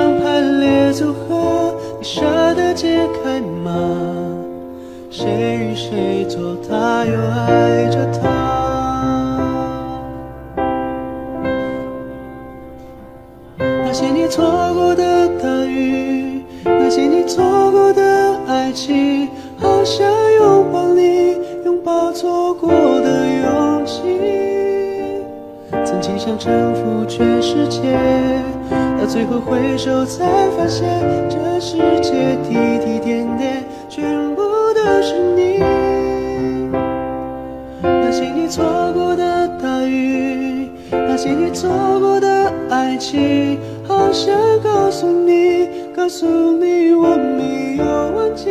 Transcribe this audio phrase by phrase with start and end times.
[0.00, 2.22] 上排列组合，你舍
[2.54, 3.70] 得解开吗？
[5.10, 8.20] 谁与谁坐，他又爱着她。
[13.58, 18.02] 那些你错过的大雨，那些你错过的
[18.48, 19.28] 爱情，
[19.58, 20.09] 好想
[26.00, 27.82] 曾经想征服全世界，
[28.98, 30.24] 到最后回首才
[30.56, 30.88] 发现，
[31.28, 34.40] 这世界滴滴点点，全部
[34.74, 35.58] 都是你。
[37.82, 41.68] 那些你错过的大雨，那些你错
[42.00, 47.84] 过的爱情，好想告诉你，告诉你我没有
[48.16, 48.48] 忘记。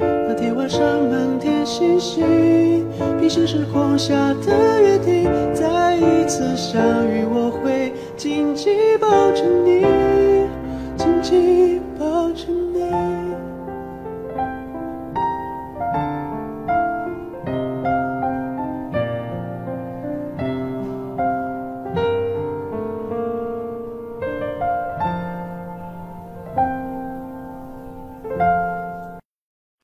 [0.00, 2.84] 那天晚上满天星星，
[3.20, 4.12] 平行时空下
[4.44, 5.23] 的约定，
[6.26, 9.84] 次相遇，我会紧紧抱着你，